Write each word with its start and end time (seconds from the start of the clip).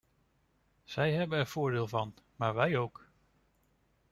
Zij 0.83 1.13
hebben 1.13 1.39
er 1.39 1.47
voordeel 1.47 1.87
van, 1.87 2.13
maar 2.35 2.53
wij 2.53 2.77
ook. 2.77 3.07